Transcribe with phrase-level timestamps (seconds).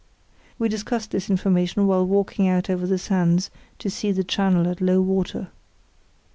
[0.57, 4.81] We discussed this information while walking out over the sands to see the channel at
[4.81, 5.49] low water.